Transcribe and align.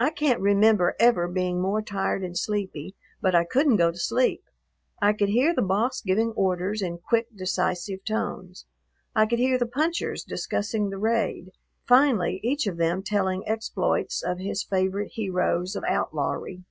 I 0.00 0.10
can't 0.10 0.40
remember 0.40 0.96
ever 0.98 1.28
being 1.28 1.60
more 1.62 1.80
tired 1.80 2.24
and 2.24 2.36
sleepy, 2.36 2.96
but 3.22 3.36
I 3.36 3.44
couldn't 3.44 3.76
go 3.76 3.92
to 3.92 3.96
sleep. 3.96 4.42
I 5.00 5.12
could 5.12 5.28
hear 5.28 5.54
the 5.54 5.62
boss 5.62 6.00
giving 6.00 6.32
orders 6.32 6.82
in 6.82 6.98
quick, 6.98 7.28
decisive 7.36 8.04
tones. 8.04 8.66
I 9.14 9.26
could 9.26 9.38
hear 9.38 9.56
the 9.56 9.66
punchers 9.66 10.24
discussing 10.24 10.90
the 10.90 10.98
raid, 10.98 11.52
finally 11.86 12.40
each 12.42 12.66
of 12.66 12.78
them 12.78 13.04
telling 13.04 13.46
exploits 13.46 14.24
of 14.24 14.40
his 14.40 14.64
favorite 14.64 15.12
heroes 15.12 15.76
of 15.76 15.84
outlawry. 15.84 16.64